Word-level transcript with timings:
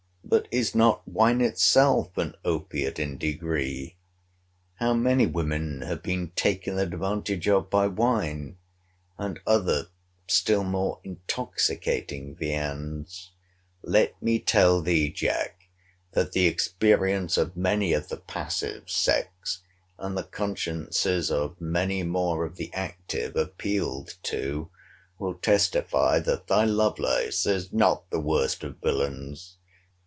But 0.23 0.47
is 0.49 0.73
not 0.73 1.05
wine 1.05 1.41
itself 1.41 2.17
an 2.17 2.35
opiate 2.45 2.99
in 2.99 3.17
degree?—How 3.17 4.93
many 4.93 5.25
women 5.27 5.81
have 5.81 6.01
been 6.01 6.29
taken 6.37 6.79
advantage 6.79 7.49
of 7.49 7.69
by 7.69 7.87
wine, 7.87 8.57
and 9.17 9.41
other 9.45 9.89
still 10.27 10.63
more 10.63 11.01
intoxicating 11.03 12.35
viands?—Let 12.37 14.21
me 14.21 14.39
tell 14.39 14.81
thee, 14.81 15.09
Jack, 15.11 15.67
that 16.13 16.31
the 16.31 16.47
experience 16.47 17.35
of 17.35 17.57
many 17.57 17.91
of 17.91 18.07
the 18.07 18.17
passive 18.17 18.89
sex, 18.89 19.59
and 19.99 20.17
the 20.17 20.23
consciences 20.23 21.29
of 21.29 21.59
many 21.59 22.03
more 22.03 22.45
of 22.45 22.55
the 22.55 22.71
active, 22.73 23.35
appealed 23.35 24.15
to, 24.23 24.69
will 25.19 25.33
testify 25.33 26.19
that 26.19 26.47
thy 26.47 26.63
Lovelace 26.63 27.45
is 27.45 27.73
not 27.73 28.09
the 28.11 28.21
worst 28.21 28.63
of 28.63 28.77
villains. 28.77 29.57